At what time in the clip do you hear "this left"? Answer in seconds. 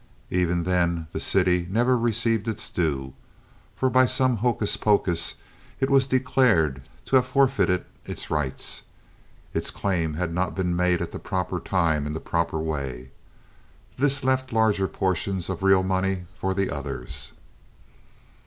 13.95-14.51